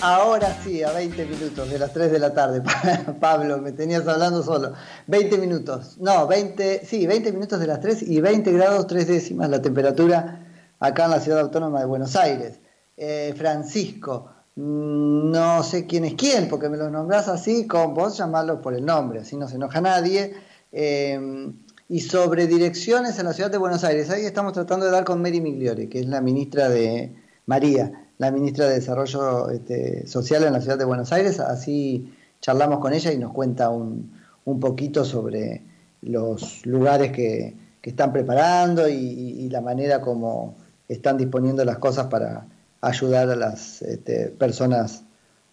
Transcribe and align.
Ahora 0.00 0.56
sí, 0.62 0.82
a 0.82 0.92
20 0.92 1.26
minutos 1.26 1.70
de 1.70 1.78
las 1.78 1.92
3 1.92 2.12
de 2.12 2.18
la 2.20 2.32
tarde. 2.32 2.62
Pablo, 3.20 3.58
me 3.58 3.72
tenías 3.72 4.06
hablando 4.06 4.42
solo. 4.42 4.72
20 5.08 5.38
minutos. 5.38 5.98
No, 5.98 6.26
20, 6.28 6.84
sí, 6.84 7.06
20 7.06 7.32
minutos 7.32 7.58
de 7.58 7.66
las 7.66 7.80
3 7.80 8.02
y 8.02 8.20
20 8.20 8.52
grados 8.52 8.86
3 8.86 9.08
décimas 9.08 9.50
la 9.50 9.60
temperatura 9.60 10.46
acá 10.78 11.06
en 11.06 11.10
la 11.10 11.20
ciudad 11.20 11.40
autónoma 11.40 11.80
de 11.80 11.86
Buenos 11.86 12.14
Aires. 12.14 12.60
Eh, 12.96 13.34
Francisco, 13.36 14.30
mm, 14.54 15.30
no 15.32 15.62
sé 15.64 15.86
quién 15.86 16.04
es 16.04 16.14
quién, 16.14 16.48
porque 16.48 16.68
me 16.68 16.76
lo 16.76 16.90
nombrás 16.90 17.26
así, 17.28 17.66
con 17.66 17.94
vos 17.94 18.16
llamarlo 18.16 18.60
por 18.60 18.74
el 18.74 18.86
nombre, 18.86 19.20
así 19.20 19.36
no 19.36 19.48
se 19.48 19.56
enoja 19.56 19.80
nadie. 19.80 20.34
Eh, 20.70 21.52
y 21.88 22.00
sobre 22.00 22.46
direcciones 22.46 23.18
en 23.18 23.24
la 23.24 23.32
ciudad 23.32 23.50
de 23.50 23.58
Buenos 23.58 23.82
Aires, 23.82 24.10
ahí 24.10 24.24
estamos 24.24 24.52
tratando 24.52 24.86
de 24.86 24.92
dar 24.92 25.04
con 25.04 25.20
Mary 25.22 25.40
Migliore, 25.40 25.88
que 25.88 26.00
es 26.00 26.06
la 26.06 26.20
ministra 26.20 26.68
de 26.68 27.16
María 27.46 28.07
la 28.18 28.32
ministra 28.32 28.66
de 28.66 28.74
Desarrollo 28.74 29.48
este, 29.50 30.06
Social 30.06 30.44
en 30.44 30.52
la 30.52 30.60
ciudad 30.60 30.76
de 30.76 30.84
Buenos 30.84 31.12
Aires. 31.12 31.40
Así 31.40 32.12
charlamos 32.40 32.80
con 32.80 32.92
ella 32.92 33.12
y 33.12 33.18
nos 33.18 33.32
cuenta 33.32 33.70
un, 33.70 34.16
poquito 34.60 35.04
sobre 35.04 35.62
los 36.02 36.64
lugares 36.66 37.12
que, 37.12 37.54
están 37.82 38.12
preparando 38.12 38.86
y, 38.86 39.48
la 39.48 39.62
manera 39.62 40.02
como 40.02 40.56
están 40.88 41.16
disponiendo 41.16 41.64
las 41.64 41.78
cosas 41.78 42.08
para 42.08 42.46
ayudar 42.82 43.30
a 43.30 43.34
las 43.34 43.80
este, 43.80 44.26
personas 44.26 45.04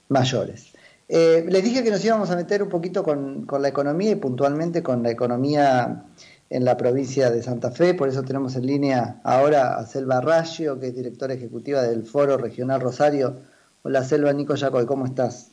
mayores. 0.09 0.73
Eh, 1.07 1.45
les 1.47 1.63
dije 1.63 1.81
que 1.81 1.91
nos 1.91 2.03
íbamos 2.03 2.29
a 2.31 2.35
meter 2.35 2.61
un 2.61 2.67
poquito 2.67 3.03
con, 3.03 3.45
con 3.45 3.61
la 3.61 3.69
economía 3.69 4.11
y 4.11 4.15
puntualmente 4.15 4.83
con 4.83 5.01
la 5.01 5.11
economía 5.11 6.03
en 6.49 6.65
la 6.65 6.77
provincia 6.77 7.31
de 7.31 7.41
Santa 7.41 7.71
Fe, 7.71 7.93
por 7.93 8.07
eso 8.07 8.23
tenemos 8.23 8.55
en 8.55 8.67
línea 8.67 9.19
ahora 9.23 9.77
a 9.77 9.85
Selva 9.85 10.21
Raggio, 10.21 10.79
que 10.79 10.87
es 10.87 10.95
directora 10.95 11.33
ejecutiva 11.33 11.81
del 11.81 12.03
Foro 12.03 12.37
Regional 12.37 12.81
Rosario. 12.81 13.37
Hola 13.81 14.03
Selva, 14.03 14.31
Nico 14.33 14.55
Yacoy, 14.55 14.85
¿cómo 14.85 15.05
estás? 15.05 15.49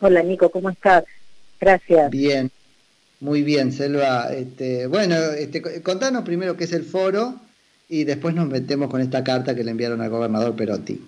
Hola 0.00 0.22
Nico, 0.22 0.50
¿cómo 0.50 0.70
estás? 0.70 1.04
Gracias. 1.60 2.10
Bien, 2.10 2.50
muy 3.20 3.42
bien, 3.42 3.72
Selva. 3.72 4.32
Este, 4.32 4.86
bueno, 4.86 5.16
este, 5.16 5.82
contanos 5.82 6.22
primero 6.24 6.56
qué 6.56 6.64
es 6.64 6.72
el 6.72 6.84
foro 6.84 7.34
y 7.88 8.04
después 8.04 8.34
nos 8.34 8.48
metemos 8.48 8.90
con 8.90 9.00
esta 9.00 9.24
carta 9.24 9.54
que 9.54 9.64
le 9.64 9.70
enviaron 9.70 10.00
al 10.00 10.10
gobernador 10.10 10.54
Perotti. 10.54 11.00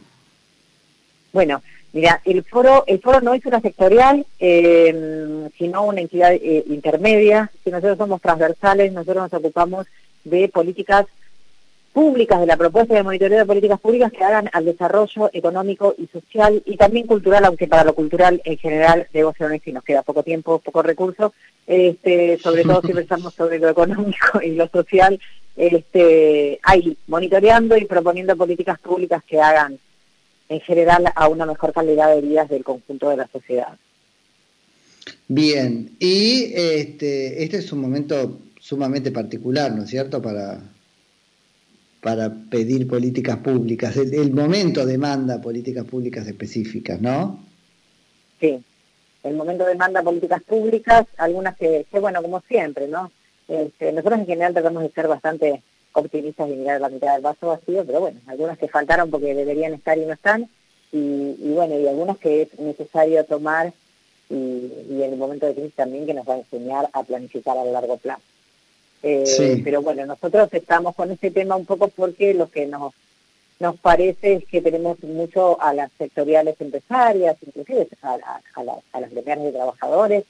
Bueno, 1.33 1.63
Mira, 1.93 2.21
el 2.25 2.45
foro, 2.45 2.85
el 2.87 3.01
foro 3.01 3.21
no 3.21 3.33
es 3.33 3.45
una 3.47 3.61
sectorial, 3.61 4.27
eh, 4.39 5.49
sino 5.57 5.85
una 5.85 6.01
entidad 6.01 6.35
eh, 6.35 6.65
intermedia. 6.69 7.51
Si 7.65 7.71
nosotros 7.71 7.97
somos 7.97 8.21
transversales, 8.21 8.93
nosotros 8.93 9.31
nos 9.31 9.41
ocupamos 9.41 9.87
de 10.25 10.49
políticas 10.49 11.07
públicas, 11.93 12.39
de 12.39 12.47
la 12.47 12.57
propuesta 12.57 12.95
de 12.95 13.03
monitoreo 13.03 13.39
de 13.39 13.47
políticas 13.47 13.81
públicas 13.81 14.13
que 14.13 14.23
hagan 14.23 14.51
al 14.53 14.67
desarrollo 14.67 15.31
económico 15.33 15.95
y 15.99 16.07
social 16.07 16.63
y 16.67 16.77
también 16.77 17.07
cultural, 17.07 17.45
aunque 17.47 17.67
para 17.67 17.85
lo 17.85 17.95
cultural 17.95 18.41
en 18.45 18.59
general, 18.59 19.09
debo 19.13 19.33
ser 19.33 19.47
honesto, 19.47 19.71
y 19.71 19.73
nos 19.73 19.83
queda 19.83 20.03
poco 20.03 20.23
tiempo, 20.23 20.59
poco 20.59 20.83
recursos, 20.83 21.33
este, 21.67 22.39
sobre 22.39 22.63
todo 22.63 22.83
si 22.83 22.93
pensamos 22.93 23.35
sobre 23.35 23.59
lo 23.59 23.69
económico 23.71 24.41
y 24.43 24.53
lo 24.53 24.69
social, 24.69 25.19
este, 25.57 26.61
ahí, 26.63 26.97
monitoreando 27.09 27.77
y 27.77 27.87
proponiendo 27.87 28.37
políticas 28.37 28.79
públicas 28.79 29.23
que 29.27 29.41
hagan 29.41 29.79
en 30.49 30.61
general 30.61 31.05
a 31.15 31.29
una 31.29 31.47
mejor 31.47 31.73
calidad 31.73 32.15
de 32.15 32.23
vida 32.23 32.45
del 32.45 32.65
conjunto 32.65 33.11
de 33.11 33.17
la 33.17 33.29
sociedad. 33.29 33.77
Bien, 35.27 35.97
y 35.99 36.53
este, 36.55 37.43
este 37.43 37.59
es 37.59 37.73
un 37.73 37.81
momento 37.81 38.41
sumamente 38.61 39.11
particular, 39.11 39.73
¿no 39.73 39.85
es 39.85 39.91
cierto?, 39.91 40.21
para, 40.23 40.61
para 42.01 42.33
pedir 42.51 42.87
políticas 42.87 43.39
públicas. 43.39 43.97
El, 43.97 44.33
momento 44.33 44.87
demanda 44.87 45.41
políticas 45.41 45.85
públicas 45.85 46.27
específicas, 46.27 47.01
¿no? 47.01 47.45
Sí, 48.41 48.63
el 49.23 49.35
momento 49.35 49.65
demanda 49.65 50.03
políticas 50.03 50.43
públicas, 50.43 51.07
algunas 51.17 51.57
que, 51.57 51.87
bueno, 52.01 52.23
como 52.23 52.41
siempre, 52.43 52.89
¿no? 52.89 53.11
Este, 53.49 53.93
nosotros 53.93 54.21
en 54.21 54.27
general 54.27 54.53
tratamos 54.53 54.83
de 54.83 54.91
ser 54.91 55.09
bastante 55.09 55.63
optimistas 55.93 56.49
y 56.49 56.53
mirar 56.53 56.81
la 56.81 56.89
mitad 56.89 57.15
del 57.15 57.23
vaso 57.23 57.49
vacío, 57.49 57.85
pero 57.85 58.01
bueno, 58.01 58.21
algunas 58.27 58.59
que 58.59 58.69
faltaron 58.69 59.11
porque 59.11 59.35
deberían 59.35 59.75
estar 59.75 59.99
y 59.99 60.07
no 60.07 60.13
están, 60.13 60.49
y, 60.93 61.35
bueno, 61.53 61.79
y 61.79 61.87
algunas 61.87 62.19
que 62.19 62.43
es 62.43 62.59
necesario 62.59 63.25
tomar 63.25 63.73
y, 64.31 64.35
en 64.35 65.13
el 65.13 65.17
momento 65.17 65.47
de 65.47 65.55
crisis 65.55 65.75
también 65.75 66.07
que 66.07 66.15
nos 66.15 66.29
va 66.29 66.35
a 66.35 66.39
enseñar 66.39 66.89
a 66.93 67.03
planificar 67.03 67.59
a 67.59 67.65
largo 67.65 67.97
plazo. 67.99 68.23
Eh, 69.03 69.61
pero 69.63 69.81
bueno, 69.83 70.07
nosotros 70.07 70.49
estamos 70.53 70.95
con 70.95 71.11
este 71.11 71.31
tema 71.31 71.57
un 71.57 71.67
poco 71.67 71.89
porque 71.89 72.35
lo 72.35 72.51
que 72.51 72.67
nos 72.67 72.93
nos 73.61 73.77
parece 73.77 74.35
es 74.35 74.45
que 74.47 74.63
tenemos 74.63 75.03
mucho 75.03 75.61
a 75.61 75.75
las 75.75 75.91
sectoriales 75.99 76.61
empresarias, 76.61 77.37
inclusive 77.45 77.89
a, 78.03 78.41
a, 78.55 79.01
las 79.01 79.11
gremiales 79.11 79.47
de 79.47 79.53
trabajadores, 79.53 80.25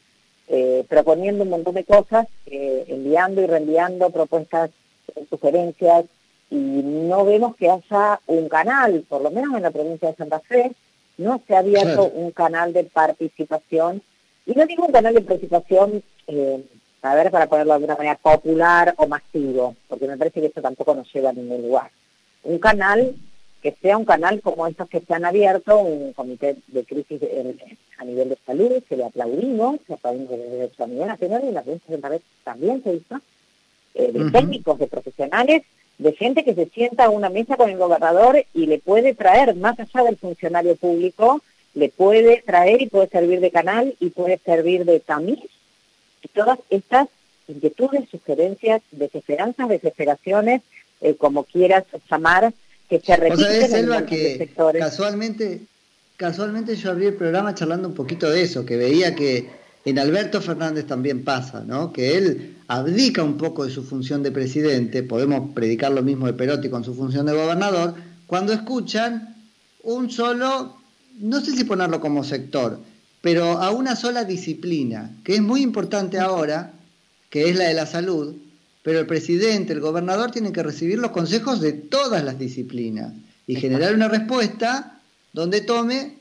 eh, 0.48 0.84
proponiendo 0.88 1.44
un 1.44 1.50
montón 1.50 1.74
de 1.74 1.84
cosas, 1.84 2.26
eh, 2.46 2.86
enviando 2.88 3.42
y 3.42 3.46
reenviando 3.46 4.08
propuestas 4.10 4.70
sugerencias 5.28 6.04
y 6.50 6.56
no 6.56 7.24
vemos 7.24 7.56
que 7.56 7.70
haya 7.70 8.20
un 8.26 8.48
canal, 8.48 9.04
por 9.08 9.22
lo 9.22 9.30
menos 9.30 9.54
en 9.56 9.62
la 9.62 9.70
provincia 9.70 10.08
de 10.08 10.16
Santa 10.16 10.40
Fe, 10.40 10.72
no 11.18 11.42
se 11.46 11.54
ha 11.54 11.58
abierto 11.58 12.10
un 12.14 12.30
canal 12.30 12.72
de 12.72 12.84
participación, 12.84 14.02
y 14.46 14.52
no 14.52 14.64
digo 14.66 14.86
un 14.86 14.92
canal 14.92 15.14
de 15.14 15.20
participación, 15.20 16.02
eh, 16.26 16.64
a 17.02 17.14
ver, 17.14 17.30
para 17.30 17.48
ponerlo 17.48 17.72
de 17.72 17.76
alguna 17.76 17.96
manera, 17.96 18.16
popular 18.16 18.94
o 18.96 19.06
masivo, 19.06 19.76
porque 19.88 20.06
me 20.06 20.16
parece 20.16 20.40
que 20.40 20.46
eso 20.46 20.62
tampoco 20.62 20.94
nos 20.94 21.12
lleva 21.12 21.30
a 21.30 21.34
ningún 21.34 21.62
lugar. 21.62 21.90
Un 22.44 22.58
canal 22.58 23.14
que 23.62 23.76
sea 23.82 23.96
un 23.96 24.04
canal 24.04 24.40
como 24.40 24.66
estos 24.66 24.88
que 24.88 25.00
se 25.00 25.14
han 25.14 25.24
abierto, 25.24 25.78
un 25.80 26.12
comité 26.12 26.56
de 26.68 26.84
crisis 26.84 27.20
a 27.98 28.04
nivel 28.04 28.28
de 28.28 28.38
salud, 28.46 28.82
que 28.88 28.96
le 28.96 29.04
aplaudimos, 29.04 29.80
que 29.86 29.94
aplaudimos 29.94 30.30
desde 30.30 30.70
a 30.78 30.86
nivel 30.86 31.08
nacional 31.08 31.42
y 31.44 31.52
la 31.52 31.62
provincia 31.62 31.86
de 31.88 32.00
Santa 32.00 32.16
Fe 32.16 32.24
también 32.44 32.82
se 32.84 32.94
hizo, 32.94 33.20
eh, 33.94 34.12
de 34.12 34.30
técnicos, 34.30 34.78
de 34.78 34.86
profesionales, 34.86 35.62
de 35.98 36.12
gente 36.12 36.44
que 36.44 36.54
se 36.54 36.66
sienta 36.66 37.04
a 37.04 37.10
una 37.10 37.28
mesa 37.28 37.56
con 37.56 37.70
el 37.70 37.76
gobernador 37.76 38.44
y 38.54 38.66
le 38.66 38.78
puede 38.78 39.14
traer, 39.14 39.56
más 39.56 39.78
allá 39.80 40.04
del 40.04 40.16
funcionario 40.16 40.76
público, 40.76 41.42
le 41.74 41.88
puede 41.88 42.42
traer 42.46 42.82
y 42.82 42.88
puede 42.88 43.08
servir 43.08 43.40
de 43.40 43.50
canal 43.50 43.94
y 44.00 44.10
puede 44.10 44.38
servir 44.44 44.84
de 44.84 45.00
tamiz. 45.00 45.40
todas 46.32 46.58
estas 46.70 47.08
inquietudes, 47.48 48.08
sugerencias, 48.10 48.82
desesperanzas, 48.92 49.68
desesperaciones, 49.68 50.62
eh, 51.00 51.14
como 51.14 51.44
quieras 51.44 51.84
llamar, 52.10 52.52
que 52.88 53.00
se 53.00 53.16
repiten 53.16 53.92
en 53.92 54.06
que 54.06 54.38
sectores. 54.38 54.82
Casualmente, 54.82 55.60
casualmente 56.16 56.76
yo 56.76 56.90
abrí 56.90 57.06
el 57.06 57.14
programa 57.14 57.54
charlando 57.54 57.88
un 57.88 57.94
poquito 57.94 58.30
de 58.30 58.42
eso, 58.42 58.64
que 58.64 58.76
veía 58.76 59.14
que 59.14 59.48
en 59.88 59.98
Alberto 59.98 60.40
Fernández 60.42 60.86
también 60.86 61.24
pasa, 61.24 61.64
¿no? 61.66 61.92
Que 61.92 62.18
él 62.18 62.56
abdica 62.66 63.22
un 63.22 63.38
poco 63.38 63.64
de 63.64 63.70
su 63.70 63.82
función 63.82 64.22
de 64.22 64.30
presidente, 64.30 65.02
podemos 65.02 65.54
predicar 65.54 65.92
lo 65.92 66.02
mismo 66.02 66.26
de 66.26 66.34
Perotti 66.34 66.68
con 66.68 66.84
su 66.84 66.94
función 66.94 67.24
de 67.26 67.32
gobernador, 67.32 67.94
cuando 68.26 68.52
escuchan 68.52 69.34
un 69.82 70.10
solo, 70.10 70.76
no 71.20 71.40
sé 71.40 71.56
si 71.56 71.64
ponerlo 71.64 72.00
como 72.00 72.22
sector, 72.22 72.78
pero 73.22 73.58
a 73.58 73.70
una 73.70 73.96
sola 73.96 74.24
disciplina, 74.24 75.16
que 75.24 75.36
es 75.36 75.42
muy 75.42 75.62
importante 75.62 76.18
ahora, 76.18 76.74
que 77.30 77.48
es 77.48 77.56
la 77.56 77.64
de 77.64 77.74
la 77.74 77.86
salud, 77.86 78.34
pero 78.82 79.00
el 79.00 79.06
presidente, 79.06 79.72
el 79.72 79.80
gobernador 79.80 80.30
tienen 80.30 80.52
que 80.52 80.62
recibir 80.62 80.98
los 80.98 81.12
consejos 81.12 81.60
de 81.60 81.72
todas 81.72 82.22
las 82.22 82.38
disciplinas 82.38 83.14
y 83.46 83.56
generar 83.56 83.94
una 83.94 84.08
respuesta 84.08 85.00
donde 85.32 85.62
tome 85.62 86.17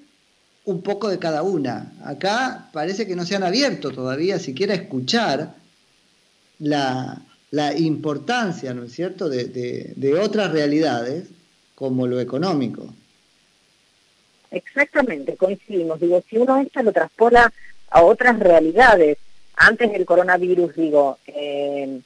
un 0.68 0.82
poco 0.82 1.10
de 1.10 1.18
cada 1.18 1.44
una. 1.44 1.94
Acá 2.04 2.70
parece 2.74 3.08
que 3.08 3.16
no 3.16 3.26
se 3.26 3.36
han 3.36 3.44
abierto 3.44 3.92
todavía 3.92 4.38
siquiera 4.38 4.74
escuchar 4.74 5.56
la, 6.60 7.24
importancia, 7.78 8.74
¿no 8.74 8.84
es 8.84 8.92
cierto?, 8.92 9.30
de, 9.30 10.20
otras 10.22 10.52
realidades 10.52 11.30
como 11.74 12.06
lo 12.06 12.20
económico. 12.20 12.94
Exactamente, 14.52 15.38
coincidimos. 15.38 16.02
Digo, 16.02 16.22
si 16.30 16.38
uno 16.38 16.58
esto 16.58 16.84
lo 16.84 16.92
traspola 16.92 17.52
a 17.90 18.04
otras 18.04 18.38
realidades, 18.38 19.18
antes 19.56 19.90
del 19.92 20.06
coronavirus, 20.06 20.76
digo, 20.76 21.18
eh, 21.28 22.02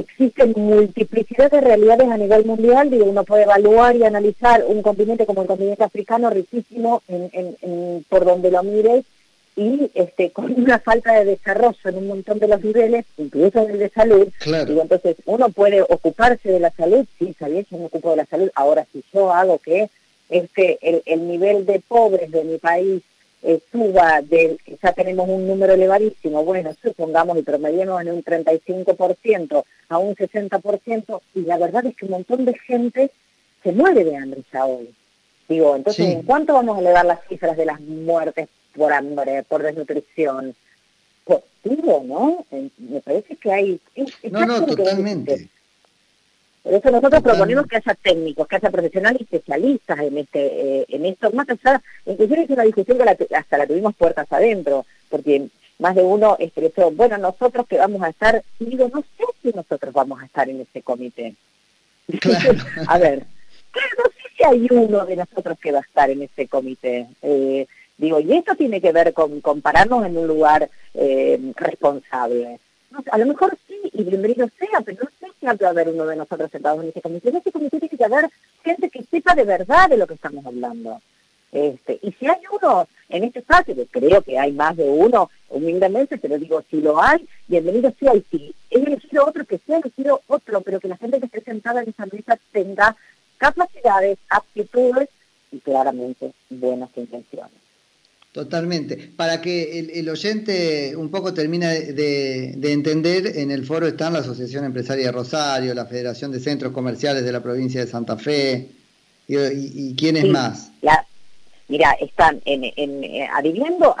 existen 0.00 0.52
multiplicidad 0.56 1.50
de 1.50 1.60
realidades 1.60 2.08
a 2.08 2.16
nivel 2.16 2.44
mundial, 2.44 2.90
digo, 2.90 3.04
uno 3.04 3.24
puede 3.24 3.44
evaluar 3.44 3.96
y 3.96 4.04
analizar 4.04 4.64
un 4.66 4.82
continente 4.82 5.26
como 5.26 5.42
el 5.42 5.48
continente 5.48 5.84
africano 5.84 6.30
riquísimo 6.30 7.02
en, 7.08 8.04
por 8.08 8.24
donde 8.24 8.50
lo 8.50 8.62
mires 8.62 9.04
y 9.56 9.90
este, 9.94 10.30
con 10.30 10.52
una 10.60 10.80
falta 10.80 11.12
de 11.12 11.24
desarrollo 11.24 11.78
en 11.84 11.96
un 11.96 12.08
montón 12.08 12.38
de 12.38 12.48
los 12.48 12.62
niveles, 12.62 13.04
incluso 13.18 13.60
en 13.60 13.70
el 13.70 13.78
de 13.78 13.88
salud, 13.88 14.28
digo, 14.66 14.82
entonces 14.82 15.16
uno 15.26 15.48
puede 15.50 15.82
ocuparse 15.82 16.50
de 16.50 16.60
la 16.60 16.70
salud, 16.70 17.06
sí, 17.18 17.34
sabía 17.38 17.62
yo 17.70 17.78
me 17.78 17.86
ocupo 17.86 18.10
de 18.10 18.16
la 18.16 18.26
salud, 18.26 18.50
ahora 18.54 18.86
si 18.92 19.04
yo 19.12 19.32
hago 19.32 19.58
que 19.58 19.88
este, 20.28 20.78
el, 20.82 21.02
el 21.06 21.28
nivel 21.28 21.66
de 21.66 21.80
pobres 21.80 22.30
de 22.32 22.44
mi 22.44 22.58
país 22.58 23.02
eh, 23.46 23.60
suba 23.70 24.22
del, 24.22 24.58
ya 24.82 24.92
tenemos 24.94 25.28
un 25.28 25.46
número 25.46 25.74
elevadísimo, 25.74 26.42
bueno, 26.44 26.74
supongamos 26.82 27.36
y 27.36 27.42
promediemos 27.42 28.00
en 28.00 28.10
un 28.10 28.24
35% 28.24 29.64
a 29.90 29.98
un 29.98 30.16
60%, 30.16 31.20
y 31.34 31.40
la 31.42 31.58
verdad 31.58 31.84
es 31.84 31.94
que 31.94 32.06
un 32.06 32.12
montón 32.12 32.46
de 32.46 32.54
gente 32.54 33.10
se 33.62 33.72
muere 33.72 34.02
de 34.02 34.16
hambre 34.16 34.42
ya 34.50 34.64
hoy. 34.64 34.94
Digo, 35.46 35.76
entonces, 35.76 36.06
¿en 36.06 36.22
cuánto 36.22 36.54
vamos 36.54 36.78
a 36.78 36.80
elevar 36.80 37.04
las 37.04 37.20
cifras 37.28 37.54
de 37.54 37.66
las 37.66 37.78
muertes 37.80 38.48
por 38.74 38.90
hambre, 38.94 39.42
por 39.42 39.62
desnutrición? 39.62 40.54
Positivo, 41.24 42.02
¿no? 42.06 42.46
Me 42.78 43.00
parece 43.00 43.36
que 43.36 43.52
hay... 43.52 43.80
no, 44.30 44.46
no, 44.46 44.64
totalmente. 44.64 45.50
Por 46.64 46.72
eso 46.72 46.90
nosotros 46.90 47.22
proponemos 47.22 47.66
que 47.66 47.76
haya 47.76 47.94
técnicos, 47.94 48.48
que 48.48 48.56
haya 48.56 48.70
profesionales 48.70 49.20
y 49.20 49.24
especialistas 49.24 50.00
en 50.00 50.16
este 50.16 50.40
eh, 50.80 50.86
en 50.88 51.04
esto. 51.04 51.30
Más 51.32 51.46
allá, 51.50 51.82
inclusive 52.06 52.44
es 52.44 52.50
una 52.50 52.62
discusión 52.62 52.96
que 52.96 53.36
hasta 53.36 53.58
la 53.58 53.66
tuvimos 53.66 53.94
puertas 53.94 54.26
adentro, 54.32 54.86
porque 55.10 55.48
más 55.78 55.94
de 55.94 56.02
uno 56.02 56.36
expresó, 56.38 56.90
bueno, 56.90 57.18
nosotros 57.18 57.66
que 57.66 57.76
vamos 57.76 58.02
a 58.02 58.08
estar, 58.08 58.42
y 58.58 58.64
digo, 58.64 58.90
no 58.92 59.02
sé 59.02 59.24
si 59.42 59.50
nosotros 59.50 59.92
vamos 59.92 60.22
a 60.22 60.24
estar 60.24 60.48
en 60.48 60.62
ese 60.62 60.80
comité. 60.80 61.34
a 62.88 62.98
ver, 62.98 63.18
no 63.74 64.04
sé 64.04 64.34
si 64.34 64.44
hay 64.44 64.66
uno 64.70 65.04
de 65.04 65.16
nosotros 65.16 65.58
que 65.60 65.70
va 65.70 65.80
a 65.80 65.82
estar 65.82 66.08
en 66.08 66.22
ese 66.22 66.48
comité. 66.48 67.08
Eh, 67.20 67.66
digo, 67.98 68.20
y 68.20 68.32
esto 68.32 68.54
tiene 68.54 68.80
que 68.80 68.92
ver 68.92 69.12
con, 69.12 69.42
compararnos 69.42 70.06
en 70.06 70.16
un 70.16 70.26
lugar 70.26 70.70
eh, 70.94 71.38
responsable. 71.56 72.58
A 73.10 73.18
lo 73.18 73.26
mejor 73.26 73.56
sí, 73.66 73.74
y 73.92 74.04
bienvenido 74.04 74.48
sea, 74.58 74.80
pero 74.84 75.04
no 75.04 75.10
sé 75.18 75.32
si 75.38 75.46
va 75.46 75.52
a 75.52 75.70
haber 75.70 75.88
uno 75.88 76.06
de 76.06 76.16
nosotros 76.16 76.50
sentados 76.50 76.82
en 76.82 76.90
ese 76.90 77.00
comité. 77.00 77.30
En 77.30 77.36
ese 77.36 77.52
comité 77.52 77.80
tiene 77.80 77.96
que 77.96 78.04
haber 78.04 78.30
gente 78.62 78.90
que 78.90 79.02
sepa 79.04 79.34
de 79.34 79.44
verdad 79.44 79.88
de 79.88 79.96
lo 79.96 80.06
que 80.06 80.14
estamos 80.14 80.44
hablando. 80.46 81.00
Este, 81.52 82.00
y 82.02 82.10
si 82.12 82.26
hay 82.26 82.40
uno 82.50 82.88
en 83.08 83.24
este 83.24 83.38
espacio, 83.38 83.76
que 83.76 83.86
creo 83.86 84.22
que 84.22 84.38
hay 84.38 84.52
más 84.52 84.76
de 84.76 84.88
uno, 84.88 85.30
humildemente, 85.48 86.18
pero 86.18 86.36
digo, 86.36 86.62
si 86.68 86.80
lo 86.80 87.00
hay, 87.00 87.28
bienvenido 87.46 87.92
sea, 87.98 88.14
y 88.14 88.24
si 88.30 88.54
es 88.70 88.82
elegido 88.84 89.24
otro, 89.24 89.44
que 89.44 89.58
sea 89.58 89.78
elegido 89.78 90.20
otro, 90.26 90.60
pero 90.62 90.80
que 90.80 90.88
la 90.88 90.96
gente 90.96 91.20
que 91.20 91.26
esté 91.26 91.42
sentada 91.42 91.82
en 91.82 91.90
esa 91.90 92.06
mesa 92.06 92.38
tenga 92.50 92.96
capacidades, 93.38 94.18
aptitudes 94.28 95.08
y 95.52 95.60
claramente 95.60 96.32
buenas 96.50 96.90
intenciones. 96.96 97.63
Totalmente. 98.34 98.96
Para 99.16 99.40
que 99.40 99.78
el, 99.94 100.08
oyente 100.08 100.96
un 100.96 101.08
poco 101.08 101.32
termine 101.32 101.92
de, 101.92 102.72
entender, 102.72 103.38
en 103.38 103.52
el 103.52 103.64
foro 103.64 103.86
están 103.86 104.12
la 104.12 104.18
Asociación 104.18 104.64
Empresaria 104.64 105.06
de 105.06 105.12
Rosario, 105.12 105.72
la 105.72 105.86
Federación 105.86 106.32
de 106.32 106.40
Centros 106.40 106.72
Comerciales 106.72 107.24
de 107.24 107.30
la 107.30 107.44
provincia 107.44 107.84
de 107.84 107.88
Santa 107.88 108.16
Fe, 108.16 108.70
y, 109.28 109.36
y, 109.36 109.94
quiénes 109.94 110.26
más. 110.26 110.72
mira, 111.68 111.92
están 112.00 112.42
en, 112.44 112.64
en, 112.74 113.04
eh, 113.04 113.28
adhiriendo, 113.32 113.94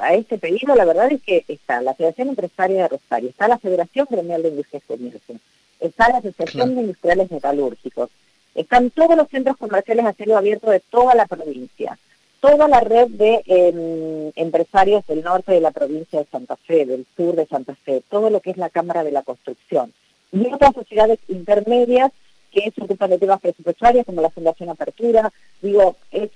a 0.00 0.14
este 0.14 0.38
pedido, 0.38 0.76
la 0.76 0.84
verdad 0.84 1.10
es 1.10 1.20
que 1.20 1.44
está 1.48 1.82
la 1.82 1.94
Federación 1.94 2.28
Empresaria 2.28 2.82
de 2.82 2.88
Rosario, 2.88 3.30
está 3.30 3.48
la 3.48 3.58
Federación 3.58 4.06
Gremial 4.08 4.44
de 4.44 4.50
Industrias 4.50 4.84
Comercio, 4.86 5.34
está 5.80 6.08
la 6.08 6.18
Asociación 6.18 6.76
de 6.76 6.82
Industriales 6.82 7.32
Metalúrgicos, 7.32 8.10
están 8.54 8.90
todos 8.90 9.16
los 9.16 9.28
centros 9.28 9.56
comerciales 9.56 10.06
a 10.06 10.12
cielo 10.12 10.36
abierto 10.36 10.70
de 10.70 10.78
toda 10.78 11.16
la 11.16 11.26
provincia, 11.26 11.98
toda 12.42 12.66
la 12.66 12.80
red 12.80 13.06
de 13.08 13.40
em, 13.46 14.32
empresarios 14.34 15.06
del 15.06 15.22
norte 15.22 15.52
de 15.52 15.60
la 15.60 15.70
provincia 15.70 16.18
de 16.18 16.26
Santa 16.26 16.56
Fe, 16.56 16.84
del 16.84 17.06
sur 17.16 17.36
de 17.36 17.46
Santa 17.46 17.76
Fe, 17.76 18.02
todo 18.10 18.30
lo 18.30 18.40
que 18.40 18.50
es 18.50 18.56
la 18.56 18.68
Cámara 18.68 19.04
de 19.04 19.12
la 19.12 19.22
Construcción 19.22 19.92
y 20.32 20.52
otras 20.52 20.74
sociedades 20.74 21.20
intermedias 21.28 22.10
que 22.50 22.72
se 22.72 22.82
ocupan 22.82 23.10
de 23.10 23.18
temas 23.18 23.40
presupuestarios 23.40 24.04
como 24.04 24.20
la 24.20 24.30
Fundación 24.30 24.70
Apertura. 24.70 25.32
Digo, 25.62 25.94
eh, 26.10 26.28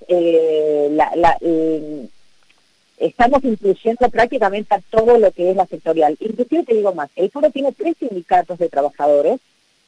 em, 1.41 2.09
estamos 2.99 3.43
incluyendo 3.43 4.09
prácticamente 4.09 4.77
a 4.77 4.81
todo 4.91 5.19
lo 5.19 5.33
que 5.33 5.51
es 5.51 5.57
la 5.57 5.67
sectorial. 5.67 6.17
Inclusive 6.21 6.63
te 6.63 6.75
digo 6.75 6.95
más, 6.95 7.11
el 7.17 7.33
foro 7.33 7.51
tiene 7.51 7.73
tres 7.73 7.97
sindicatos 7.99 8.59
de 8.59 8.69
trabajadores 8.69 9.41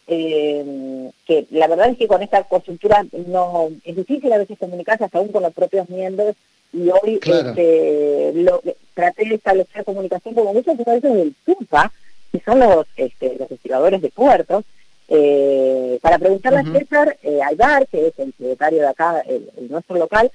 eh, 0.09 1.11
que 1.27 1.47
la 1.51 1.69
verdad 1.69 1.91
es 1.91 1.99
que 1.99 2.09
con 2.09 2.23
esta 2.23 2.43
coyuntura 2.45 3.05
no 3.27 3.69
es 3.85 3.95
difícil 3.95 4.33
a 4.33 4.39
veces 4.39 4.59
comunicarse 4.59 5.05
hasta 5.05 5.19
aún 5.19 5.29
con 5.29 5.43
los 5.43 5.53
propios 5.53 5.89
miembros 5.91 6.35
y 6.73 6.89
hoy 6.89 7.21
este, 7.23 8.33
lo, 8.35 8.63
traté 8.95 9.29
de 9.29 9.37
establecer 9.37 9.85
comunicación 9.85 10.35
con 10.35 10.47
muchos 10.53 10.79
ellos 10.79 11.03
del 11.03 11.35
PUPA, 11.45 11.93
que 12.33 12.41
son 12.41 12.59
los, 12.59 12.87
este, 12.97 13.37
los 13.39 13.51
investigadores 13.51 14.03
de 14.03 14.11
puertos, 14.11 14.65
eh, 15.09 15.99
para 16.03 16.19
preguntarle 16.19 16.59
a 16.59 16.73
César 16.79 17.17
eh, 17.23 17.41
Aybar, 17.43 17.87
que 17.87 18.09
es 18.09 18.19
el 18.19 18.35
secretario 18.37 18.81
de 18.81 18.89
acá, 18.89 19.23
el, 19.27 19.51
nuestro 19.71 19.97
local, 19.97 20.31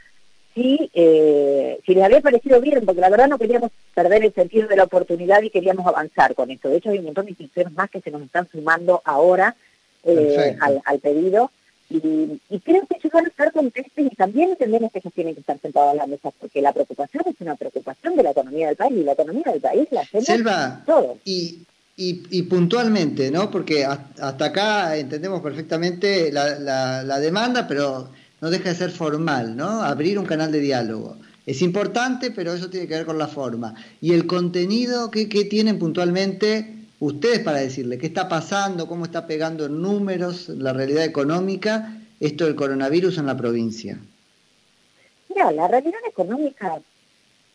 si, 0.53 0.91
eh, 0.93 1.79
si 1.85 1.93
les 1.93 2.03
había 2.03 2.21
parecido 2.21 2.61
bien, 2.61 2.85
porque 2.85 3.01
la 3.01 3.09
verdad 3.09 3.27
no 3.27 3.37
queríamos 3.37 3.71
perder 3.93 4.23
el 4.23 4.33
sentido 4.33 4.67
de 4.67 4.75
la 4.75 4.83
oportunidad 4.83 5.41
y 5.41 5.49
queríamos 5.49 5.85
avanzar 5.87 6.35
con 6.35 6.51
esto. 6.51 6.69
De 6.69 6.77
hecho, 6.77 6.89
hay 6.89 6.99
un 6.99 7.05
montón 7.05 7.25
de 7.25 7.31
instituciones 7.31 7.73
más 7.73 7.89
que 7.89 8.01
se 8.01 8.11
nos 8.11 8.21
están 8.21 8.47
sumando 8.51 9.01
ahora 9.05 9.55
eh, 10.03 10.57
al, 10.59 10.99
pedido. 10.99 11.51
Y, 11.89 12.39
creo 12.63 12.85
que 12.87 12.97
ellos 12.97 13.11
van 13.13 13.25
a 13.25 13.29
estar 13.29 13.51
contestos 13.51 13.91
y 13.97 14.09
también 14.15 14.51
entendemos 14.51 14.91
que 14.91 14.99
ellos 14.99 15.13
tienen 15.13 15.33
que 15.33 15.41
estar 15.41 15.59
sentados 15.59 15.91
a 15.91 15.95
la 15.95 16.07
mesa, 16.07 16.31
porque 16.39 16.61
la 16.61 16.73
preocupación 16.73 17.23
es 17.27 17.35
una 17.39 17.55
preocupación 17.55 18.15
de 18.15 18.23
la 18.23 18.31
economía 18.31 18.67
del 18.67 18.75
país, 18.75 18.93
y 18.97 19.03
la 19.03 19.13
economía 19.13 19.43
del 19.51 19.61
país 19.61 19.87
la 19.91 20.01
hacemos 20.01 20.25
Selva, 20.25 20.83
todos. 20.85 21.17
Y, 21.25 21.59
y, 21.95 22.43
puntualmente, 22.43 23.29
¿no? 23.29 23.51
Porque 23.51 23.85
hasta 23.85 24.45
acá 24.45 24.97
entendemos 24.97 25.41
perfectamente 25.41 26.31
la, 26.31 27.03
la 27.03 27.19
demanda, 27.19 27.67
pero 27.67 28.09
no 28.43 28.49
deja 28.49 28.67
de 28.67 28.75
ser 28.75 28.91
formal, 28.91 29.55
¿no? 29.55 29.81
Abrir 29.81 30.19
un 30.19 30.25
canal 30.25 30.51
de 30.51 30.59
diálogo. 30.59 31.15
Es 31.45 31.61
importante, 31.61 32.29
pero 32.29 32.51
eso 32.51 32.69
tiene 32.69 32.89
que 32.89 32.95
ver 32.95 33.05
con 33.05 33.17
la 33.17 33.29
forma. 33.29 33.73
Y 34.01 34.11
el 34.11 34.27
contenido, 34.27 35.09
¿qué, 35.11 35.27
tienen 35.45 35.79
puntualmente 35.79 36.75
ustedes 36.99 37.39
para 37.39 37.59
decirle? 37.59 37.97
¿Qué 37.97 38.07
está 38.07 38.27
pasando? 38.27 38.85
¿Cómo 38.85 39.05
está 39.05 39.27
pegando 39.27 39.67
en 39.67 39.81
números 39.81 40.49
la 40.49 40.73
realidad 40.73 41.05
económica 41.05 42.01
esto 42.19 42.43
del 42.43 42.55
coronavirus 42.55 43.17
en 43.17 43.27
la 43.27 43.37
provincia? 43.37 43.97
Mira, 45.29 45.49
la 45.53 45.69
realidad 45.69 46.01
económica, 46.05 46.81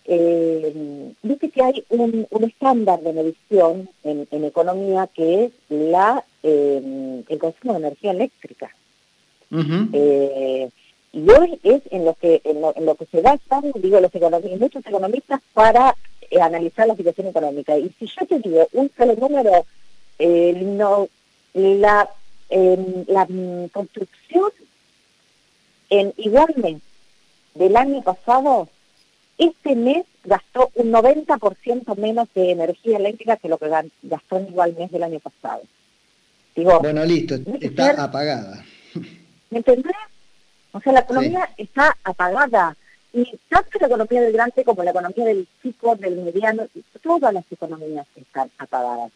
eh, 0.07 1.13
dice 1.23 1.51
que 1.51 1.63
hay 1.63 1.85
un, 1.91 2.27
estándar 2.47 3.03
de 3.03 3.13
medición 3.13 3.91
en, 4.05 4.27
economía 4.43 5.07
que 5.15 5.45
es 5.45 5.53
la 5.69 6.25
eh, 6.43 7.23
el 7.29 7.39
consumo 7.39 7.75
de 7.75 7.79
energía 7.81 8.13
eléctrica. 8.13 8.75
Y 11.19 11.31
hoy 11.31 11.59
es 11.65 11.83
en 11.91 12.05
lo 12.05 12.15
que 12.15 12.41
en 12.45 12.61
lo, 12.61 12.95
que 12.95 13.07
se 13.07 13.21
basan, 13.21 13.73
digo, 13.75 13.99
los 14.01 14.15
economistas, 14.15 14.61
muchos 14.61 14.87
economistas 14.87 15.41
para 15.53 15.97
eh, 16.31 16.41
analizar 16.41 16.87
la 16.87 16.95
situación 16.95 17.27
económica. 17.27 17.77
Y 17.77 17.91
si 17.99 18.07
yo 18.07 18.27
te 18.27 18.39
digo 18.39 18.69
un 18.73 18.89
solo 18.97 19.17
número, 19.17 19.67
eh, 20.21 20.53
no, 20.65 21.09
la, 21.55 22.09
la 22.51 23.27
construcción 23.73 24.53
en 25.91 26.15
igual 26.19 26.55
mes 26.57 26.81
del 27.55 27.77
año 27.77 28.01
pasado, 28.03 28.69
este 29.39 29.75
mes 29.75 30.07
gastó 30.23 30.71
un 30.77 30.93
90% 30.93 31.97
menos 31.97 32.29
de 32.35 32.53
energía 32.53 32.99
eléctrica 32.99 33.39
que 33.39 33.49
lo 33.49 33.59
que 33.59 33.71
gastó 34.03 34.37
en 34.37 34.49
igual 34.49 34.77
mes 34.79 34.93
del 34.93 35.03
año 35.03 35.19
pasado. 35.19 35.63
Digo, 36.55 36.79
bueno, 36.79 37.05
listo, 37.05 37.37
está 37.61 38.05
apagada. 38.05 38.65
¿Me 39.51 39.59
entendés? 39.59 39.97
O 40.79 40.81
sea, 40.81 40.93
la 40.93 41.01
economía 41.01 41.51
está 41.57 41.97
apagada. 42.05 42.77
Y 43.13 43.25
tanto 43.49 43.79
la 43.81 43.89
economía 43.89 44.21
del 44.21 44.33
grande 44.33 44.63
como 44.65 44.85
la 44.85 44.93
economía 44.93 45.25
del 45.25 45.49
chico, 45.61 45.97
del 45.97 46.19
mediano, 46.19 46.69
todas 47.03 47.35
las 47.35 47.45
economías 47.51 48.07
están 48.15 48.49
apagadas. 48.59 49.11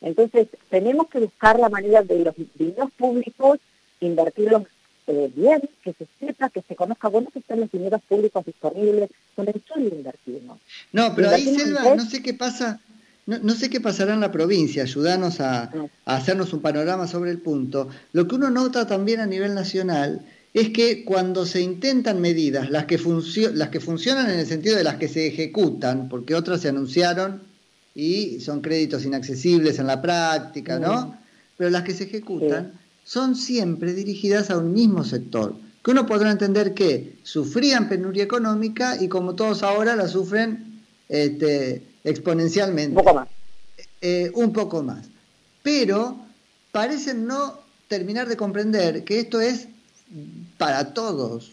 Entonces, 0.00 0.46
tenemos 0.70 1.08
que 1.08 1.18
buscar 1.18 1.58
la 1.58 1.68
manera 1.68 2.02
de 2.02 2.20
los 2.20 2.34
dineros 2.54 2.92
públicos, 2.92 3.58
invertirlos 3.98 4.62
eh, 5.08 5.32
bien, 5.34 5.68
que 5.82 5.92
se 5.94 6.06
sepa, 6.20 6.50
que 6.50 6.62
se 6.62 6.76
conozca 6.76 7.08
bueno 7.08 7.30
que 7.32 7.40
están 7.40 7.58
los 7.58 7.72
dineros 7.72 8.00
públicos 8.02 8.44
disponibles, 8.46 9.10
con 9.34 9.48
el 9.48 9.60
suelo 9.66 9.88
invertimos. 9.88 10.58
No, 10.92 11.16
pero 11.16 11.30
ahí, 11.30 11.52
Selva, 11.56 11.96
no 11.96 12.04
sé 12.04 12.22
qué 12.22 12.34
pasa, 12.34 12.80
no, 13.26 13.54
sé 13.54 13.70
qué 13.70 13.80
pasará 13.80 14.14
en 14.14 14.20
la 14.20 14.30
provincia, 14.30 14.84
ayudarnos 14.84 15.40
a, 15.40 15.62
a 16.04 16.14
hacernos 16.14 16.52
un 16.52 16.62
panorama 16.62 17.08
sobre 17.08 17.32
el 17.32 17.38
punto. 17.38 17.88
Lo 18.12 18.28
que 18.28 18.36
uno 18.36 18.50
nota 18.50 18.86
también 18.86 19.18
a 19.18 19.26
nivel 19.26 19.54
nacional 19.54 20.24
es 20.60 20.70
que 20.70 21.04
cuando 21.04 21.46
se 21.46 21.60
intentan 21.60 22.20
medidas, 22.20 22.70
las 22.70 22.86
que, 22.86 22.98
las 23.52 23.68
que 23.68 23.80
funcionan 23.80 24.30
en 24.30 24.38
el 24.38 24.46
sentido 24.46 24.76
de 24.76 24.84
las 24.84 24.96
que 24.96 25.08
se 25.08 25.26
ejecutan, 25.26 26.08
porque 26.08 26.34
otras 26.34 26.60
se 26.60 26.68
anunciaron 26.68 27.42
y 27.94 28.40
son 28.40 28.60
créditos 28.60 29.04
inaccesibles 29.04 29.78
en 29.78 29.86
la 29.86 30.00
práctica, 30.02 30.78
¿no? 30.78 31.16
Pero 31.56 31.70
las 31.70 31.82
que 31.82 31.94
se 31.94 32.04
ejecutan 32.04 32.78
son 33.04 33.36
siempre 33.36 33.94
dirigidas 33.94 34.50
a 34.50 34.58
un 34.58 34.72
mismo 34.72 35.04
sector, 35.04 35.56
que 35.82 35.90
uno 35.90 36.06
podrá 36.06 36.30
entender 36.30 36.74
que 36.74 37.18
sufrían 37.22 37.88
penuria 37.88 38.24
económica 38.24 39.00
y 39.00 39.08
como 39.08 39.34
todos 39.34 39.62
ahora 39.62 39.96
la 39.96 40.08
sufren 40.08 40.82
este, 41.08 41.82
exponencialmente. 42.04 42.96
Un 42.96 43.04
poco 43.04 43.14
más. 43.14 43.28
Eh, 44.00 44.30
un 44.34 44.52
poco 44.52 44.82
más. 44.82 45.06
Pero 45.62 46.18
parecen 46.72 47.26
no 47.26 47.60
terminar 47.88 48.28
de 48.28 48.36
comprender 48.36 49.04
que 49.04 49.20
esto 49.20 49.40
es 49.40 49.68
para 50.58 50.92
todos, 50.92 51.52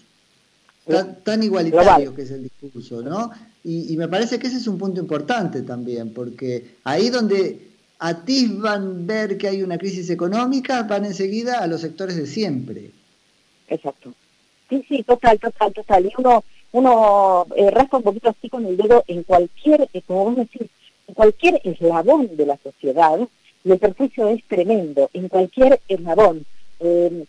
tan, 1.24 1.44
igualitario 1.44 2.14
que 2.14 2.24
es 2.24 2.32
el 2.32 2.44
discurso, 2.44 3.02
¿no? 3.02 3.32
Y, 3.64 3.96
me 3.98 4.08
parece 4.08 4.38
que 4.38 4.48
ese 4.48 4.58
es 4.58 4.68
un 4.68 4.78
punto 4.78 5.00
importante 5.00 5.62
también, 5.62 6.14
porque 6.14 6.76
ahí 6.84 7.10
donde 7.10 7.72
atisban 7.98 9.08
ver 9.08 9.38
que 9.38 9.48
hay 9.48 9.64
una 9.64 9.78
crisis 9.78 10.10
económica, 10.10 10.84
van 10.84 11.06
enseguida 11.06 11.60
a 11.60 11.68
los 11.68 11.82
sectores 11.82 12.16
de 12.16 12.28
siempre. 12.28 12.92
Exacto. 13.68 14.14
Sí, 14.70 14.84
sí, 14.88 15.04
total, 15.04 15.40
total, 15.40 15.74
total. 15.74 16.06
Y 16.06 16.12
uno, 16.18 16.44
uno 16.74 17.48
eh, 17.56 17.72
rasca 17.72 17.98
un 17.98 18.04
poquito 18.04 18.30
así 18.30 18.50
con 18.50 18.66
el 18.66 18.78
dedo 18.78 19.04
en 19.08 19.24
cualquier, 19.24 19.88
eh, 19.94 20.02
como 20.06 20.26
vos 20.26 20.36
decís, 20.36 20.68
en 21.08 21.14
cualquier 21.16 21.62
eslabón 21.64 22.36
de 22.36 22.46
la 22.46 22.58
sociedad, 22.58 23.18
y 23.64 23.72
el 23.72 23.80
perjuicio 23.80 24.28
es 24.30 24.44
tremendo, 24.48 25.10
en 25.14 25.28
cualquier 25.28 25.80
eslabón. 25.88 26.46
Eh, 26.80 27.26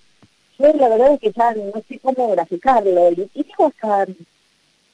yo 0.59 0.73
la 0.73 0.89
verdad 0.89 1.13
es 1.15 1.21
que 1.21 1.33
ya 1.33 1.55
no 1.55 1.83
sé 1.89 1.99
cómo 1.99 2.31
graficarlo, 2.31 3.11
y, 3.11 3.29
digo 3.35 3.67
hasta, 3.67 4.07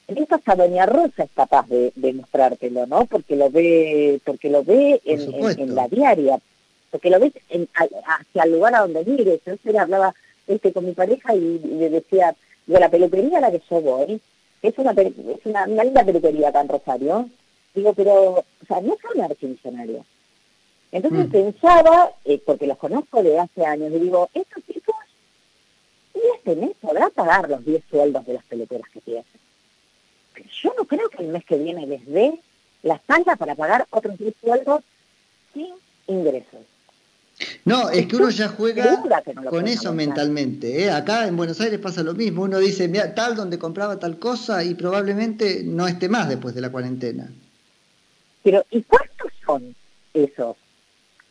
en 0.07 0.27
hasta 0.29 0.55
Doña 0.55 0.85
Rosa 0.85 1.23
es 1.23 1.31
capaz 1.33 1.67
de, 1.67 1.91
de, 1.95 2.13
mostrártelo, 2.13 2.85
¿no? 2.85 3.05
Porque 3.05 3.35
lo 3.35 3.49
ve, 3.49 4.19
porque 4.25 4.49
lo 4.49 4.63
ve 4.63 5.01
en, 5.05 5.75
la 5.75 5.87
diaria, 5.87 6.39
porque 6.91 7.09
lo 7.09 7.19
ves 7.19 7.33
hacia 7.49 8.43
el 8.43 8.51
lugar 8.51 8.75
a 8.75 8.81
donde 8.81 9.05
mires. 9.05 9.39
Yo 9.45 9.79
hablaba 9.79 10.13
este, 10.47 10.73
con 10.73 10.85
mi 10.85 10.91
pareja 10.91 11.33
y, 11.35 11.59
le 11.59 11.89
decía, 11.89 12.35
de 12.65 12.79
la 12.79 12.89
peluquería 12.89 13.37
a 13.37 13.41
la 13.41 13.51
que 13.51 13.61
yo 13.69 13.81
voy, 13.81 14.21
es 14.61 14.77
una, 14.77 14.91
es 14.91 15.45
una, 15.45 15.65
linda 15.65 16.03
peluquería 16.03 16.49
acá 16.49 16.61
en 16.61 16.69
Rosario, 16.69 17.29
digo, 17.73 17.93
pero, 17.93 18.13
o 18.33 18.65
sea, 18.67 18.81
no 18.81 18.93
es 18.93 18.99
un 19.15 19.21
archivisionario. 19.21 20.05
Entonces 20.91 21.27
mm. 21.27 21.31
pensaba, 21.31 22.11
eh, 22.23 22.41
porque 22.45 22.67
los 22.67 22.77
conozco 22.77 23.23
de 23.23 23.39
hace 23.39 23.65
años, 23.65 23.91
y 23.93 23.99
digo, 23.99 24.29
estos 24.33 24.63
y 26.13 26.19
este 26.35 26.55
mes 26.55 26.71
podrá 26.79 27.09
pagar 27.09 27.49
los 27.49 27.65
10 27.65 27.83
sueldos 27.89 28.25
de 28.25 28.33
las 28.33 28.43
peluqueras 28.45 28.89
que 28.89 29.01
tienen. 29.01 29.25
Pero 30.33 30.49
yo 30.61 30.73
no 30.77 30.85
creo 30.85 31.09
que 31.09 31.23
el 31.23 31.29
mes 31.29 31.45
que 31.45 31.57
viene 31.57 31.85
les 31.85 32.05
dé 32.05 32.39
la 32.83 33.01
salda 33.07 33.35
para 33.35 33.55
pagar 33.55 33.87
otros 33.89 34.17
10 34.17 34.33
sueldos 34.41 34.81
sin 35.53 35.73
ingresos. 36.07 36.61
No, 37.65 37.89
es 37.89 38.07
que 38.07 38.15
uno 38.15 38.29
ya 38.29 38.49
juega 38.49 39.01
con 39.49 39.67
eso 39.67 39.93
mentalmente. 39.93 40.83
¿eh? 40.83 40.91
Acá 40.91 41.27
en 41.27 41.35
Buenos 41.35 41.59
Aires 41.61 41.79
pasa 41.79 42.03
lo 42.03 42.13
mismo. 42.13 42.43
Uno 42.43 42.59
dice, 42.59 42.87
mira, 42.87 43.15
tal 43.15 43.35
donde 43.35 43.57
compraba 43.57 43.97
tal 43.97 44.19
cosa 44.19 44.63
y 44.63 44.75
probablemente 44.75 45.63
no 45.63 45.87
esté 45.87 46.09
más 46.09 46.29
después 46.29 46.53
de 46.53 46.61
la 46.61 46.71
cuarentena. 46.71 47.31
Pero, 48.43 48.65
¿y 48.69 48.83
cuántos 48.83 49.31
son 49.45 49.75
esos? 50.13 50.57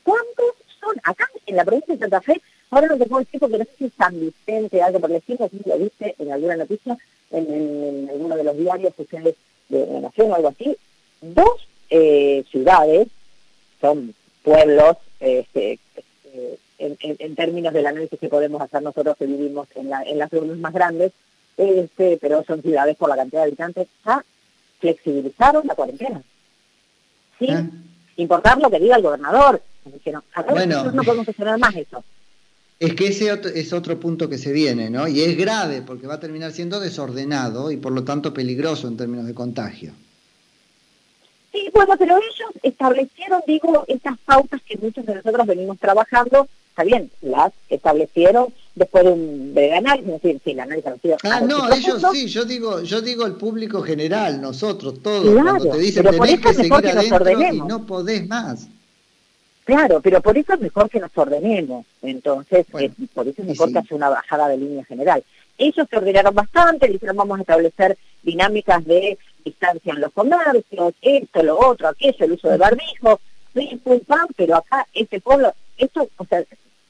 ¿Cuántos 0.03 0.55
son? 0.81 0.97
Acá 1.05 1.29
en 1.47 1.57
la 1.57 1.65
provincia 1.65 1.95
de 1.95 2.01
Santa 2.01 2.21
Fe, 2.21 2.41
ahora 2.73 2.89
no 2.89 2.99
te 2.99 3.07
puedo 3.07 3.21
decir 3.21 3.39
porque 3.39 3.59
no 3.59 3.65
sé 3.65 3.71
si 3.79 3.91
San 3.91 4.19
Vicente, 4.19 4.83
algo 4.83 4.99
por 4.99 5.11
el 5.11 5.17
estilo, 5.17 5.49
si 5.49 5.69
lo 5.69 5.79
viste 5.79 6.15
en 6.19 6.33
alguna 6.33 6.57
noticia, 6.57 6.97
en, 7.31 8.09
alguno 8.11 8.37
de 8.37 8.45
los 8.45 8.57
diarios 8.57 8.95
sociales 8.97 9.35
de 9.69 9.87
la 9.87 10.01
Nación 10.01 10.33
o 10.33 10.35
algo 10.35 10.49
así, 10.49 10.77
dos 11.21 11.69
eh, 11.91 12.45
ciudades, 12.51 13.09
son 13.81 14.15
pueblos 14.43 14.97
este, 15.21 15.79
eh, 16.33 16.59
en, 16.79 17.35
términos 17.35 17.75
del 17.75 17.87
análisis 17.87 18.19
que 18.19 18.29
podemos 18.29 18.61
hacer 18.63 18.83
nosotros 18.83 19.17
que 19.19 19.27
vivimos 19.27 19.69
en, 19.75 19.91
la, 19.91 20.03
en 20.03 20.19
las 20.19 20.31
ciudades 20.31 20.57
más 20.57 20.73
grandes, 20.73 21.13
este, 21.59 22.19
pero 22.21 22.43
son 22.45 22.63
ciudades 22.63 22.97
por 22.97 23.11
la 23.11 23.17
cantidad 23.17 23.43
de 23.43 23.49
habitantes, 23.49 23.89
ya 24.05 24.25
flexibilizaron 24.81 25.67
la 25.67 25.75
cuarentena. 25.75 26.23
Sin 27.39 27.51
ah. 27.51 27.71
importar 28.17 28.59
lo 28.59 28.71
que 28.71 28.81
diga 28.81 28.97
el 28.97 29.03
gobernador. 29.03 29.63
Dijeron, 29.85 30.23
bueno, 30.49 30.91
no 30.91 31.03
podemos 31.03 31.27
gestionar 31.27 31.59
más 31.59 31.75
eso. 31.77 32.03
Es 32.83 32.95
que 32.95 33.07
ese 33.07 33.31
es 33.55 33.73
otro 33.73 34.01
punto 34.01 34.29
que 34.29 34.39
se 34.39 34.51
viene, 34.51 34.91
¿no? 34.91 35.07
Y 35.07 35.21
es 35.21 35.39
grave 35.39 35.83
porque 35.83 36.09
va 36.09 36.15
a 36.15 36.21
terminar 36.21 36.51
siendo 36.51 36.81
desordenado 36.81 37.71
y 37.71 37.77
por 37.77 37.93
lo 37.93 38.03
tanto 38.03 38.35
peligroso 38.35 38.89
en 38.89 38.97
términos 38.97 39.25
de 39.25 39.35
contagio. 39.35 39.93
Sí, 41.53 41.71
bueno, 41.73 41.95
pero 41.97 42.17
ellos 42.17 42.51
establecieron, 42.61 43.41
digo, 43.47 43.85
estas 43.87 44.19
pautas 44.25 44.61
que 44.63 44.77
muchos 44.79 45.07
de 45.07 45.15
nosotros 45.15 45.47
venimos 45.47 45.79
trabajando, 45.79 46.49
está 46.71 46.83
bien, 46.83 47.09
las 47.21 47.53
establecieron 47.69 48.53
después 48.75 49.05
de 49.05 49.13
un 49.13 49.55
breve 49.55 49.77
análisis, 49.77 50.15
es 50.15 50.23
decir, 50.23 50.41
sí, 50.45 50.51
el 50.51 50.61
análisis 50.61 50.93
Ah, 51.23 51.41
no, 51.41 51.73
ellos 51.73 52.03
sí, 52.13 52.27
yo 52.27 52.45
digo, 52.45 52.83
yo 52.83 53.01
digo 53.01 53.27
el 53.27 53.35
público 53.35 53.83
general, 53.83 54.41
nosotros, 54.41 55.01
todos, 55.01 55.33
cuando 55.33 55.71
te 55.71 55.79
dicen 55.79 56.03
tenés 56.03 56.41
que 56.41 56.53
seguir 56.53 56.73
adentro 56.73 57.43
y 57.53 57.61
no 57.61 57.87
podés 57.87 58.27
más. 58.27 58.67
Claro, 59.65 60.01
pero 60.01 60.21
por 60.21 60.37
eso 60.37 60.55
es 60.55 60.61
mejor 60.61 60.91
que 60.91 60.99
nos 60.99 61.17
ordenemos, 61.17 61.87
entonces, 62.03 62.67
eh, 62.81 62.91
por 63.15 63.29
eso 63.29 63.43
es 63.43 63.49
mejor 63.49 63.73
que 63.73 63.79
haya 63.79 63.97
una 63.97 64.09
bajada 64.09 64.49
de 64.49 64.57
línea 64.57 64.85
general. 64.85 65.23
Ellos 65.57 65.87
se 65.89 65.97
ordenaron 65.97 66.35
bastante, 66.35 66.89
dijeron 66.89 67.17
vamos 67.17 67.39
a 67.39 67.43
establecer 67.43 67.97
dinámicas 68.23 68.85
de 68.85 69.19
distancia 69.45 69.93
en 69.93 70.01
los 70.01 70.13
comercios, 70.13 70.95
esto, 71.01 71.43
lo 71.43 71.59
otro, 71.59 71.89
aquello, 71.89 72.25
el 72.25 72.33
uso 72.33 72.49
de 72.49 72.57
barbijo, 72.57 73.21
pum, 73.53 73.79
pum, 73.79 74.01
pam, 74.01 74.27
pero 74.37 74.57
acá 74.57 74.87
este 74.93 75.21
pueblo, 75.21 75.55
esto, 75.77 76.09
o 76.17 76.25
sea, 76.25 76.43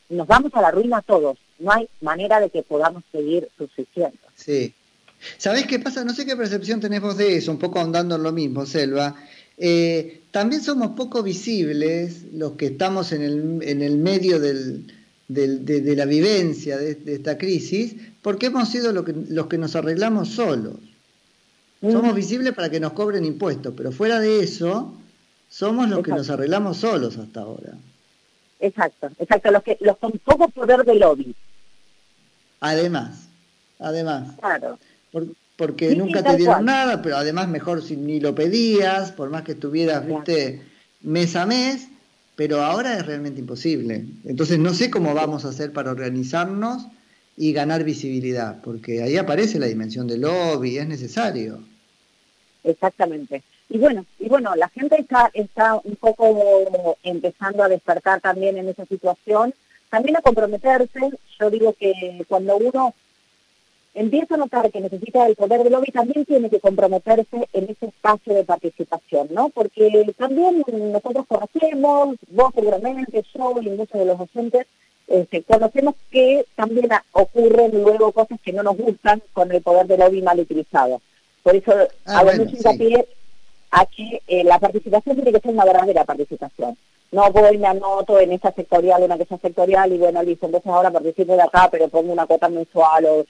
nos 0.09 0.27
vamos 0.27 0.55
a 0.55 0.63
la 0.63 0.71
ruina 0.71 1.03
todos, 1.03 1.37
no 1.59 1.73
hay 1.73 1.89
manera 2.01 2.41
de 2.41 2.49
que 2.49 2.63
podamos 2.63 3.03
seguir 3.13 3.49
subsistiendo. 3.59 4.19
Sí. 4.35 4.75
¿Sabés 5.37 5.67
qué 5.67 5.79
pasa? 5.79 6.05
No 6.05 6.15
sé 6.15 6.27
qué 6.27 6.37
percepción 6.37 6.81
tenés 6.81 7.01
vos 7.01 7.17
de 7.17 7.37
eso, 7.37 7.53
un 7.53 7.59
poco 7.59 7.79
ahondando 7.79 8.17
en 8.17 8.23
lo 8.23 8.33
mismo, 8.33 8.67
Selva. 8.67 9.15
Eh, 9.65 10.25
también 10.33 10.61
somos 10.61 10.97
poco 10.97 11.23
visibles 11.23 12.25
los 12.33 12.55
que 12.55 12.67
estamos 12.67 13.13
en 13.13 13.23
el, 13.23 13.63
en 13.63 13.81
el 13.81 13.97
medio 13.97 14.41
del, 14.41 14.93
de, 15.29 15.95
la 15.95 16.05
vivencia 16.05 16.77
de, 16.77 16.99
esta 17.07 17.39
crisis, 17.39 17.95
porque 18.23 18.47
hemos 18.47 18.69
sido 18.69 18.93
lo 18.93 19.05
que, 19.05 19.13
los 19.13 19.47
que 19.47 19.59
nos 19.59 19.77
arreglamos 19.77 20.31
solos. 20.31 20.75
Somos 21.81 22.13
visibles 22.13 22.55
para 22.55 22.71
que 22.71 22.81
nos 22.81 22.93
cobren 22.93 23.25
impuestos, 23.25 23.73
pero 23.77 23.93
fuera 23.93 24.19
de 24.19 24.43
eso, 24.43 24.97
somos 25.49 25.89
los 25.89 26.03
que 26.03 26.11
nos 26.11 26.29
arreglamos 26.29 26.79
solos 26.79 27.17
hasta 27.19 27.43
ahora. 27.43 27.75
Exacto, 28.59 29.11
exacto, 29.21 29.53
los 29.53 29.63
que 29.63 29.79
los 29.81 29.97
con 29.99 30.11
poco 30.25 30.49
poder 30.49 30.85
de 30.85 30.97
lobby. 30.97 31.37
Además, 32.59 33.29
además. 33.79 34.35
Claro. 34.41 34.77
porque 35.13 35.31
nunca 35.97 36.23
te 36.23 36.37
dieron 36.37 36.65
nada, 36.65 37.03
pero 37.03 37.17
además 37.17 37.49
mejor 37.49 37.83
si 37.83 37.97
ni 37.97 38.21
lo 38.21 38.35
pedías, 38.35 39.13
por 39.13 39.31
más 39.31 39.43
que 39.43 39.53
estuvieras, 39.53 40.07
viste, 40.07 40.63
mes 41.01 41.37
a 41.37 41.47
mes, 41.47 41.89
pero 42.37 42.63
ahora 42.63 42.97
es 42.97 43.07
realmente 43.07 43.41
imposible. 43.41 44.05
Entonces 44.25 44.59
no 44.59 44.75
sé 44.75 44.91
cómo 44.91 45.15
vamos 45.15 45.45
a 45.45 45.49
hacer 45.49 45.73
para 45.73 45.91
organizarnos 45.91 46.87
y 47.37 47.53
ganar 47.53 47.85
visibilidad, 47.85 48.61
porque 48.63 49.03
ahí 49.03 49.17
aparece 49.17 49.59
la 49.59 49.67
dimensión 49.67 50.07
del 50.07 50.23
lobby, 50.23 50.79
es 50.79 50.87
necesario. 50.87 51.61
Exactamente. 52.65 53.43
Y 53.69 53.79
bueno, 53.79 54.05
y 54.19 54.29
bueno, 54.29 54.55
la 54.55 54.69
gente 54.69 55.01
está, 55.01 55.31
está 55.33 55.81
un 55.83 55.97
poco 55.97 56.97
empezando 57.03 57.63
a 57.63 57.69
despertar 57.69 58.21
también 58.21 58.59
en 58.59 58.69
esa 58.69 58.85
situación, 58.85 59.55
también 59.89 60.17
a 60.17 60.21
comprometerse. 60.21 61.11
Yo 61.41 61.51
digo 61.51 61.73
que 61.73 62.25
cuando 62.29 62.57
uno 62.57 62.95
empieza 63.95 64.35
a 64.35 64.39
notar 64.39 64.71
que 64.71 64.81
necesita 64.81 65.27
el 65.27 65.37
poder 65.37 65.63
del 65.63 65.73
lobby, 65.73 65.91
también 65.91 66.25
tiene 66.25 66.49
que 66.49 66.61
comprometerse 66.61 67.49
en 67.53 67.65
ese 67.65 67.87
espacio 67.87 68.35
de 68.35 68.45
participación, 68.45 69.29
¿no? 69.31 69.51
Porque 69.51 70.15
también 70.17 70.65
nosotros 70.93 71.27
conocemos, 71.27 72.17
vos 72.29 72.53
seguramente, 72.55 73.23
yo 73.35 73.55
y 73.61 73.69
muchos 73.69 73.99
de 73.99 74.07
los 74.07 74.19
docentes, 74.19 74.67
este, 75.09 75.43
conocemos 75.43 75.95
que 76.11 76.47
también 76.55 76.89
ocurren 77.13 77.83
luego 77.83 78.13
cosas 78.13 78.41
que 78.43 78.53
no 78.53 78.63
nos 78.63 78.77
gustan 78.77 79.23
con 79.33 79.53
el 79.53 79.61
poder 79.61 79.87
del 79.87 80.01
lobby 80.01 80.23
mal 80.23 80.41
utilizado. 80.41 81.01
Por 81.43 81.57
eso 81.57 81.73
ah, 82.07 82.21
hago 82.21 82.33
mucho 82.33 82.57
hincapié 82.57 83.07
a 83.73 83.85
que 83.87 84.23
eh, 84.27 84.45
la 84.45 84.59
participación 84.59 85.17
tiene 85.17 85.33
que 85.33 85.41
ser 85.41 85.51
una 85.51 85.65
verdadera 85.65 86.05
participación. 86.05 86.77
No 87.11 87.31
voy, 87.31 87.59
me 87.59 87.67
anoto 87.67 88.19
en 88.21 88.33
esta 88.33 88.53
sectorial, 88.53 89.03
en 89.03 89.13
aquella 89.13 89.37
sectorial 89.37 89.93
y 89.93 89.99
bueno, 89.99 90.23
listo, 90.23 90.47
entonces 90.47 90.73
ahora 90.73 90.91
participo 90.91 91.35
de 91.35 91.43
acá, 91.43 91.69
pero 91.71 91.89
pongo 91.89 92.13
una 92.13 92.27
cuota 92.27 92.49
mensual 92.49 93.05
o... 93.05 93.27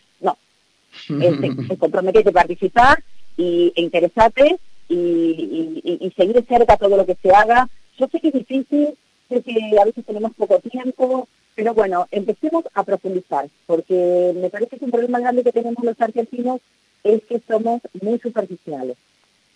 Este, 1.09 1.77
comprometete 1.79 2.31
a 2.31 2.33
participar 2.33 3.03
y, 3.37 3.73
e 3.75 3.83
interesate 3.83 4.59
y, 4.89 4.95
y, 4.95 5.99
y, 6.01 6.11
seguir 6.11 6.35
de 6.35 6.43
cerca 6.43 6.77
todo 6.77 6.97
lo 6.97 7.07
que 7.07 7.17
se 7.23 7.31
haga. 7.31 7.69
Yo 7.99 8.09
sé 8.09 8.21
que 8.21 8.29
es 8.29 8.35
difícil, 8.35 8.95
sé 9.29 9.43
que 9.43 9.79
a 9.81 9.85
veces 9.85 10.05
tenemos 10.05 10.33
poco 10.35 10.59
tiempo, 10.61 11.29
pero 11.55 11.75
bueno, 11.75 12.07
empecemos 12.11 12.65
a 12.75 12.83
profundizar, 12.83 13.49
porque 13.67 14.33
me 14.35 14.51
parece 14.51 14.79
que 14.79 14.85
un 14.85 14.91
problema 14.91 15.21
grande 15.21 15.45
que 15.45 15.53
tenemos 15.53 15.83
los 15.85 16.01
argentinos 16.01 16.61
es 17.05 17.23
que 17.25 17.41
somos 17.47 17.81
muy 18.01 18.19
superficiales. 18.19 18.97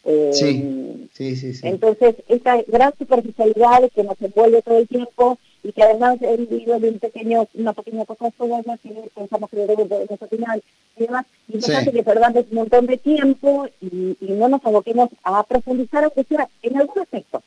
Eh, 0.08 0.30
sí, 0.32 1.08
sí, 1.14 1.52
sí, 1.52 1.66
Entonces, 1.66 2.14
esta 2.28 2.62
gran 2.68 2.92
superficialidad 2.96 3.90
que 3.92 4.04
nos 4.04 4.20
envuelve 4.22 4.62
todo 4.62 4.78
el 4.78 4.86
tiempo 4.86 5.36
y 5.64 5.72
que 5.72 5.82
además 5.82 6.22
el 6.22 6.46
vivido 6.46 6.78
de 6.78 6.90
un 6.90 7.00
pequeño, 7.00 7.48
una 7.54 7.72
pequeña 7.72 8.04
cosa 8.04 8.30
sola, 8.38 8.62
que 8.80 9.10
pensamos 9.12 9.50
que 9.50 9.56
debemos 9.56 9.88
de 9.88 10.28
final 10.28 10.62
y 10.96 11.00
demás, 11.00 11.26
importante 11.52 11.90
que 11.90 12.04
perdamos 12.04 12.44
un 12.48 12.54
montón 12.54 12.86
de 12.86 12.98
tiempo 12.98 13.66
y, 13.80 14.16
no 14.20 14.48
nos 14.48 14.64
aboquemos 14.64 15.10
a 15.24 15.42
profundizar, 15.42 16.04
aunque 16.04 16.22
sea 16.22 16.48
en 16.62 16.76
algún 16.76 17.00
aspecto. 17.00 17.42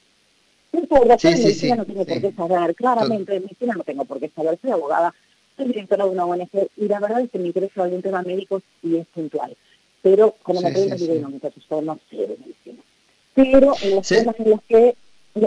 Un 0.74 0.86
pobre 0.88 1.18
sí, 1.18 1.32
sí, 1.34 1.44
medicina 1.44 1.76
no 1.78 1.86
tiene 1.86 2.06
por 2.06 2.22
qué 2.22 2.32
saber, 2.34 2.76
claramente, 2.76 3.36
en 3.38 3.44
medicina 3.44 3.74
no 3.78 3.84
tengo 3.86 4.04
por 4.04 4.20
qué 4.20 4.28
saber, 4.36 4.60
soy 4.62 4.72
abogada, 4.72 5.16
soy 5.56 5.68
directora 5.68 6.04
de 6.04 6.12
una 6.12 6.26
ONG 6.26 6.68
y 6.76 6.88
la 6.90 7.00
verdad 7.00 7.22
es 7.22 7.32
que 7.32 7.40
me 7.40 7.48
interesa 7.48 7.84
algún 7.84 8.02
tema 8.02 8.22
médico 8.22 8.62
y 8.84 8.98
es 8.98 9.08
puntual 9.08 9.56
pero 10.02 10.36
como 10.44 10.62
me 10.62 10.72
preguntan, 10.72 10.98
digo, 10.98 11.16
no, 11.16 11.30
muchachos, 11.30 11.64
yo 11.70 11.82
no 11.82 12.00
sé 12.10 12.18
de 12.18 12.38
medicina. 12.38 12.84
Pero 13.34 13.74
en 13.82 13.96
los 13.96 14.08
temas 14.08 14.36
en 14.40 14.50
los 14.50 14.62
que 14.64 14.96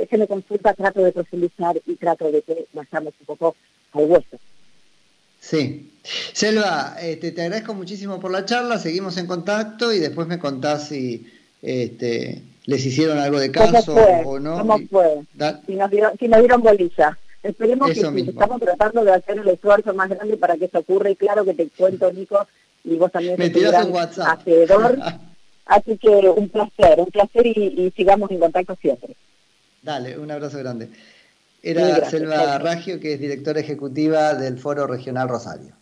se 0.09 0.18
me 0.18 0.26
consulta 0.26 0.75
trato 0.75 1.02
de 1.02 1.12
profundizar 1.12 1.80
y 1.87 1.97
trato 1.97 2.30
de 2.30 2.42
que 2.42 2.66
vayamos 2.73 3.14
un 3.21 3.26
poco 3.26 3.56
al 3.92 4.04
hueso. 4.04 4.38
Sí. 5.40 5.90
Selva, 6.32 6.97
este, 7.00 7.32
te 7.32 7.42
agradezco 7.42 7.75
muchísimo 7.75 8.21
por 8.21 8.30
la 8.30 8.44
charla, 8.44 8.78
seguimos 8.78 9.16
en 9.18 9.26
contacto 9.26 9.92
y 9.92 9.99
después 9.99 10.28
me 10.28 10.38
contás 10.38 10.88
si 10.88 11.26
este, 11.61 12.42
les 12.66 12.87
hicieron 12.87 13.18
algo 13.18 13.40
de 13.40 13.50
caso 13.50 13.94
o 13.94 14.38
no. 14.38 14.59
¿Cómo 14.59 14.78
fue? 14.88 15.23
Si, 15.66 15.75
nos 15.75 15.90
dieron, 15.90 16.16
si 16.18 16.28
nos 16.28 16.40
dieron 16.40 16.62
bolilla. 16.62 17.18
Esperemos 17.42 17.88
que 17.88 17.97
sí, 17.97 18.25
estamos 18.28 18.61
tratando 18.61 19.04
de 19.04 19.12
hacer 19.12 19.38
el 19.38 19.49
esfuerzo 19.49 19.92
más 19.94 20.09
grande 20.09 20.37
para 20.37 20.56
que 20.56 20.66
eso 20.66 20.78
ocurra 20.78 21.11
y 21.11 21.16
claro 21.16 21.44
que 21.44 21.54
te 21.54 21.68
cuento, 21.71 22.12
Nico, 22.12 22.47
y 22.84 22.96
vos 22.96 23.10
también 23.12 23.36
me 23.38 23.50
tiras 23.50 23.84
un 23.84 23.92
WhatsApp. 23.92 24.40
hacedor. 24.40 24.98
Así 25.66 25.96
que 25.96 26.08
un 26.08 26.48
placer, 26.48 26.98
un 26.98 27.06
placer 27.06 27.46
y, 27.46 27.92
sigamos 27.96 28.30
en 28.30 28.40
contacto 28.40 28.76
siempre. 28.80 29.16
Dale, 29.80 30.18
un 30.18 30.30
abrazo 30.30 30.58
grande. 30.58 30.90
Era 31.62 32.04
Selva 32.10 32.58
Ragio, 32.58 32.98
que 32.98 33.14
es 33.14 33.20
directora 33.20 33.60
ejecutiva 33.60 34.34
del 34.34 34.58
Foro 34.58 34.86
Regional 34.86 35.28
Rosario. 35.28 35.74